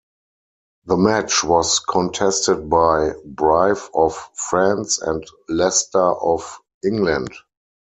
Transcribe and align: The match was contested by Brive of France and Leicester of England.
The 0.85 0.97
match 0.97 1.43
was 1.43 1.77
contested 1.77 2.67
by 2.71 3.11
Brive 3.23 3.87
of 3.93 4.15
France 4.33 4.97
and 4.99 5.23
Leicester 5.47 5.99
of 6.01 6.57
England. 6.83 7.29